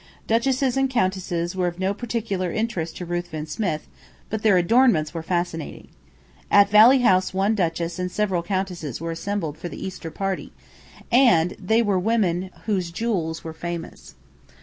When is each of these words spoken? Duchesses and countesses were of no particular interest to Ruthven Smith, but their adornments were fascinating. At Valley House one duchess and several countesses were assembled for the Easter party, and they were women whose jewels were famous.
Duchesses 0.25 0.77
and 0.77 0.89
countesses 0.89 1.55
were 1.55 1.67
of 1.67 1.77
no 1.77 1.93
particular 1.93 2.51
interest 2.51 2.97
to 2.97 3.05
Ruthven 3.05 3.45
Smith, 3.45 3.87
but 4.31 4.41
their 4.41 4.57
adornments 4.57 5.13
were 5.13 5.21
fascinating. 5.21 5.89
At 6.49 6.71
Valley 6.71 7.01
House 7.01 7.35
one 7.35 7.53
duchess 7.53 7.99
and 7.99 8.11
several 8.11 8.41
countesses 8.41 8.99
were 8.99 9.11
assembled 9.11 9.59
for 9.59 9.69
the 9.69 9.85
Easter 9.85 10.09
party, 10.09 10.53
and 11.11 11.55
they 11.59 11.83
were 11.83 11.99
women 11.99 12.49
whose 12.65 12.89
jewels 12.89 13.43
were 13.43 13.53
famous. 13.53 14.15